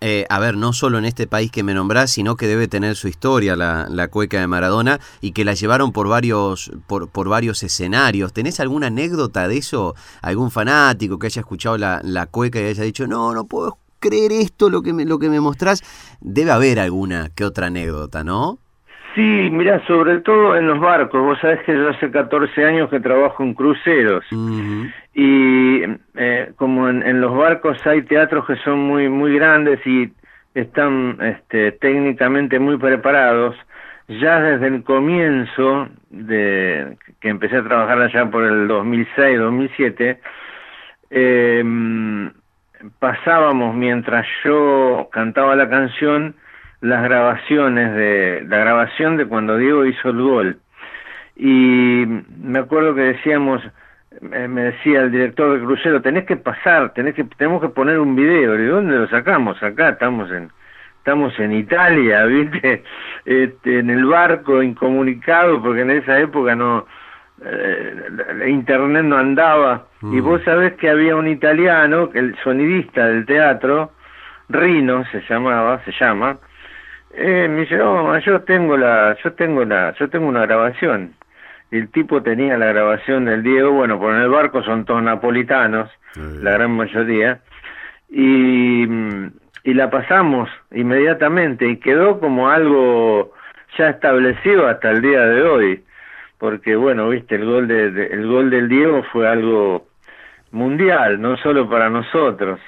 [0.00, 2.96] eh, a ver, no solo en este país que me nombrás, sino que debe tener
[2.96, 7.28] su historia la, la cueca de Maradona y que la llevaron por varios, por, por
[7.28, 8.32] varios escenarios.
[8.32, 9.94] ¿Tenés alguna anécdota de eso?
[10.22, 14.32] ¿Algún fanático que haya escuchado la, la cueca y haya dicho, no, no puedo creer
[14.32, 15.82] esto, lo que me, lo que me mostrás?
[16.20, 18.58] Debe haber alguna que otra anécdota, ¿no?
[19.14, 21.22] Sí, mira, sobre todo en los barcos.
[21.22, 24.24] Vos sabés que yo hace 14 años que trabajo en cruceros.
[25.14, 25.82] Y
[26.16, 30.12] eh, como en, en, los barcos hay teatros que son muy muy grandes y
[30.54, 33.56] están este, técnicamente muy preparados,
[34.08, 40.18] ya desde el comienzo de que empecé a trabajar allá por el 2006-2007,
[41.10, 42.30] eh,
[42.98, 46.34] pasábamos mientras yo cantaba la canción
[46.84, 50.58] las grabaciones de la grabación de cuando Diego hizo el gol.
[51.34, 52.04] Y
[52.42, 53.62] me acuerdo que decíamos
[54.20, 58.14] me decía el director del crucero tenés que pasar tenés que tenemos que poner un
[58.14, 60.50] video de dónde lo sacamos acá estamos en
[60.98, 62.84] estamos en Italia viste
[63.24, 66.86] este, en el barco incomunicado porque en esa época no
[67.44, 73.90] eh, internet no andaba y vos sabés que había un italiano el sonidista del teatro
[74.48, 76.38] Rino se llamaba se llama
[77.16, 81.14] eh, me dice, yo tengo la, yo tengo la, yo tengo una grabación.
[81.70, 85.90] El tipo tenía la grabación del Diego, bueno, por en el barco son todos napolitanos,
[86.14, 87.40] la gran mayoría,
[88.08, 88.84] y,
[89.64, 93.32] y la pasamos inmediatamente y quedó como algo
[93.76, 95.84] ya establecido hasta el día de hoy,
[96.38, 99.86] porque bueno, viste, el gol de el gol del Diego fue algo
[100.52, 102.60] mundial, no solo para nosotros.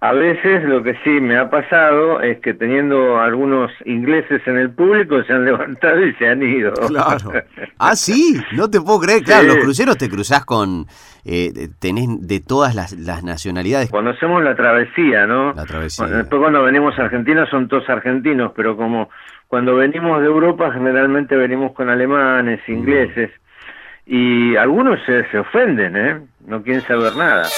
[0.00, 4.70] A veces lo que sí me ha pasado es que teniendo algunos ingleses en el
[4.70, 6.72] público se han levantado y se han ido.
[6.72, 7.32] Claro.
[7.78, 9.22] Ah, sí, no te puedo creer.
[9.22, 10.86] Claro, los cruceros te cruzás con...
[11.24, 13.90] Eh, tenés de todas las, las, nacionalidades.
[13.90, 15.52] Cuando hacemos la travesía, ¿no?
[15.54, 16.06] La travesía.
[16.06, 19.08] Después cuando venimos a Argentina son todos argentinos, pero como
[19.48, 23.30] cuando venimos de Europa generalmente venimos con alemanes, ingleses,
[24.06, 26.20] y algunos se, se ofenden, ¿eh?
[26.46, 27.48] No quieren saber nada.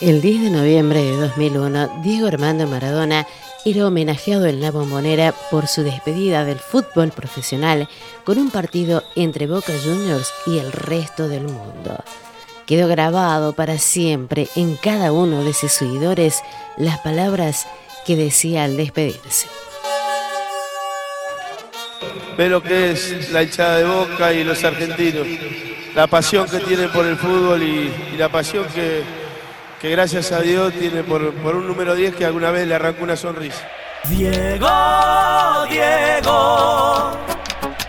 [0.00, 3.26] El 10 de noviembre de 2001, Diego Armando Maradona
[3.66, 7.86] era homenajeado en la bombonera por su despedida del fútbol profesional
[8.24, 12.02] con un partido entre Boca Juniors y el resto del mundo.
[12.64, 16.40] Quedó grabado para siempre en cada uno de sus seguidores
[16.78, 17.66] las palabras
[18.06, 19.48] que decía al despedirse.
[22.38, 25.26] Pero que es la hinchada de Boca y los argentinos,
[25.94, 29.19] la pasión que tienen por el fútbol y la pasión que,
[29.80, 33.02] que gracias a Dios tiene por, por, un número 10 que alguna vez le arrancó
[33.02, 33.66] una sonrisa.
[34.08, 34.68] Diego,
[35.70, 37.12] Diego,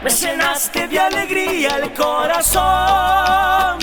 [0.01, 3.79] me llenaste de alegría el corazón.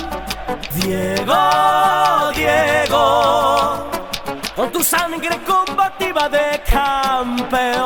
[0.73, 3.91] Diego, Diego,
[4.55, 7.79] con tu sangre combativa de campeón.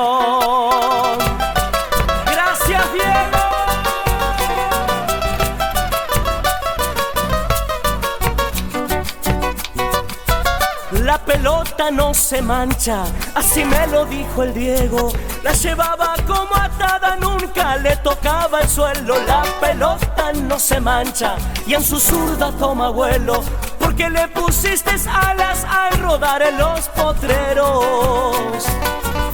[11.34, 15.12] Pelota no se mancha, así me lo dijo el Diego.
[15.44, 19.16] La llevaba como atada, nunca le tocaba el suelo.
[19.26, 23.44] La pelota no se mancha y en su zurda toma vuelo.
[23.80, 28.66] Porque le pusiste alas al rodar en los potreros.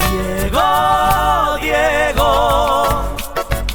[0.10, 3.04] Diego, Diego,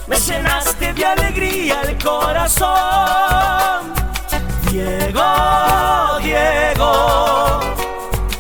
[0.07, 3.93] me llenaste de alegría el corazón.
[4.71, 7.74] Diego, Diego,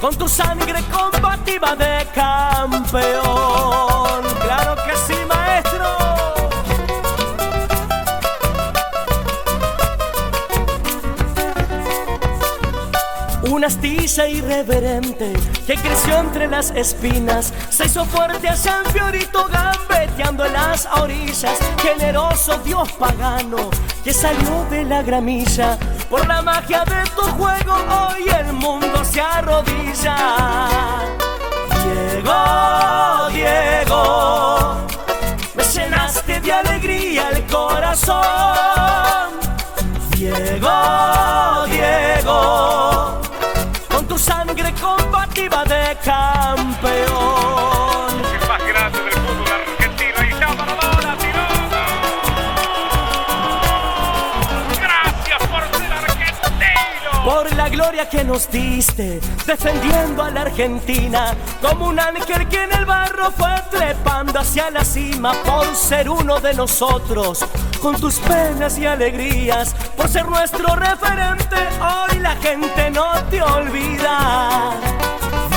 [0.04, 3.93] con tu sangre combativa de campeón.
[13.54, 15.32] Una astilla irreverente
[15.64, 21.56] que creció entre las espinas se hizo fuerte allá en Fiorito gambeteando en las orillas.
[21.80, 23.70] Generoso Dios pagano
[24.02, 25.78] que salió de la gramilla
[26.10, 27.76] por la magia de tu juego.
[27.76, 30.16] Hoy el mundo se arrodilla.
[31.84, 34.86] Diego, Diego,
[35.54, 38.24] me llenaste de alegría el corazón.
[40.16, 43.23] Diego, Diego
[44.06, 47.93] tu sangre combativa de campeón.
[57.84, 63.30] Gloria que nos diste, defendiendo a la Argentina, como un ángel que en el barro
[63.30, 67.44] fue trepando hacia la cima, por ser uno de nosotros,
[67.82, 74.72] con tus penas y alegrías, por ser nuestro referente, hoy la gente no te olvida.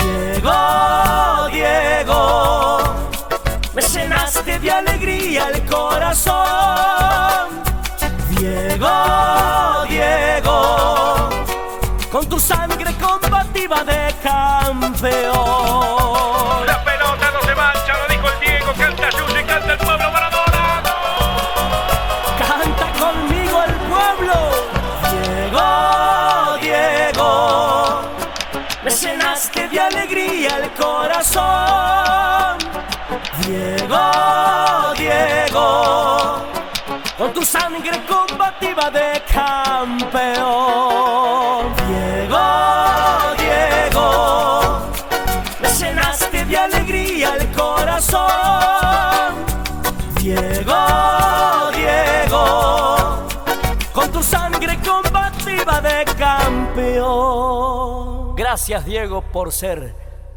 [0.04, 2.78] Diego, Diego,
[3.74, 7.48] me llenaste de alegría el corazón.
[8.32, 10.97] Diego, Diego,
[12.12, 15.36] con tu sangre combativa de campeón.
[16.66, 20.84] La pelota no se mancha, lo dijo el Diego, canta Yuyo canta el pueblo Maradona.
[22.38, 24.36] Canta conmigo el pueblo,
[25.12, 28.02] Diego, Diego.
[28.84, 32.58] Me llenaste de alegría el corazón,
[33.46, 36.57] Diego, Diego
[37.18, 40.38] con tu sangre combativa de campeón.
[41.88, 42.38] Diego,
[43.40, 44.80] Diego,
[45.60, 48.28] me llenaste de alegría el corazón.
[50.20, 50.76] Diego,
[51.76, 53.28] Diego,
[53.94, 57.58] con tu sangre combativa de campeón.
[58.36, 59.96] Gracias, Diego, por ser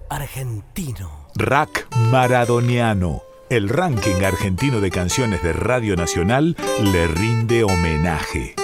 [0.09, 1.28] argentino.
[1.35, 3.30] Rack Maradoniano.
[3.51, 8.55] El ranking argentino de canciones de Radio Nacional le rinde homenaje.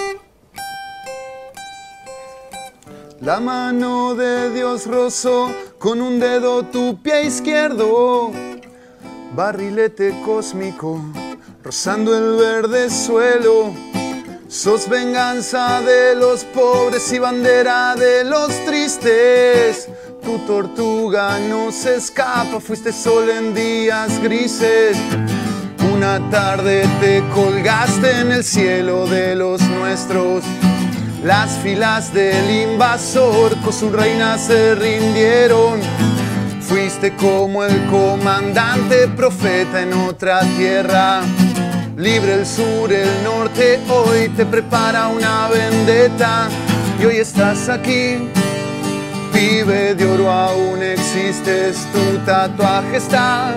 [3.19, 8.31] La mano de Dios rozó con un dedo tu pie izquierdo,
[9.35, 11.03] barrilete cósmico,
[11.65, 13.73] rozando el verde suelo.
[14.49, 19.89] Sos venganza de los pobres y bandera de los tristes.
[20.23, 24.97] Tu tortuga no se escapa, fuiste sol en días grises.
[25.93, 30.45] Una tarde te colgaste en el cielo de los nuestros.
[31.25, 35.81] Las filas del invasor con su reina se rindieron.
[36.61, 41.21] Fuiste como el comandante profeta en otra tierra.
[41.97, 46.47] Libre el sur, el norte, hoy te prepara una vendetta.
[47.01, 48.29] Y hoy estás aquí,
[49.33, 53.55] pibe de oro, aún existes, tu tatuaje está.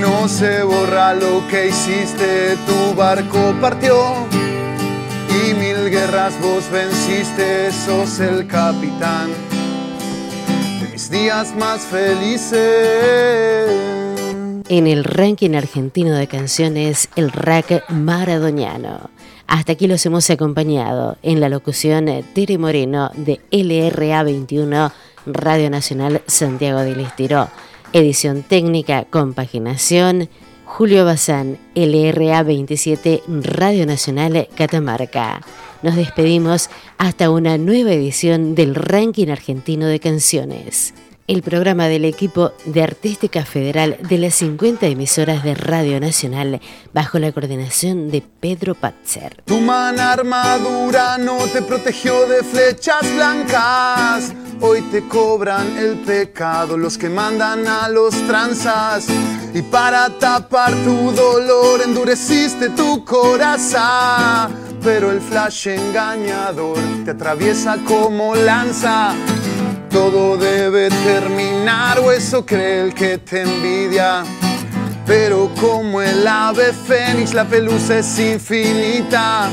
[0.00, 4.26] No se borra lo que hiciste, tu barco partió.
[5.30, 9.30] Y mil guerras vos venciste, sos el capitán
[10.80, 13.36] de mis días más felices.
[14.68, 19.10] En el ranking argentino de canciones, el rack maradoniano.
[19.46, 24.92] Hasta aquí los hemos acompañado en la locución Tere Moreno de LRA 21
[25.26, 27.48] Radio Nacional Santiago del Estero.
[27.92, 30.28] Edición técnica, compaginación,
[30.64, 35.42] Julio Bazán, LRA 27 Radio Nacional Catamarca.
[35.82, 40.94] Nos despedimos hasta una nueva edición del ranking argentino de canciones
[41.26, 46.60] el programa del equipo de Artística Federal de las 50 emisoras de Radio Nacional
[46.92, 49.42] bajo la coordinación de Pedro Patzer.
[49.44, 54.32] Tu mana armadura no te protegió de flechas blancas.
[54.60, 59.06] Hoy te cobran el pecado los que mandan a los tranzas.
[59.52, 64.54] Y para tapar tu dolor endureciste tu corazón.
[64.82, 69.14] Pero el flash engañador te atraviesa como lanza
[69.96, 74.24] todo debe terminar o eso cree el que te envidia.
[75.06, 79.48] Pero como el ave fénix la pelusa es infinita.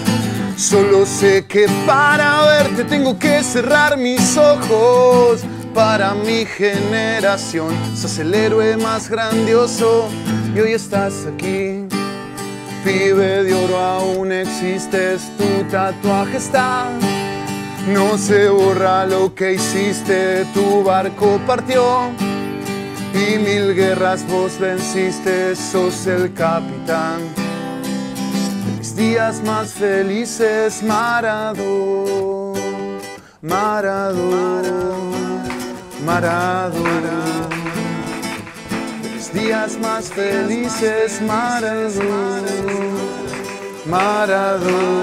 [0.58, 5.46] Solo sé que para verte tengo que cerrar mis ojos.
[5.74, 10.10] Para mi generación sos el héroe más grandioso
[10.54, 11.88] y hoy estás aquí.
[12.84, 16.90] Pibe de oro aún existes, tu tatuaje está
[17.88, 22.12] no se borra lo que hiciste, tu barco partió
[23.14, 27.20] y mil guerras vos venciste, sos el capitán.
[28.66, 32.54] De mis días más felices, Marado,
[33.42, 34.32] Marado,
[36.06, 36.84] Marado.
[39.14, 42.02] Mis días más felices, Marado,
[43.86, 44.94] Marado.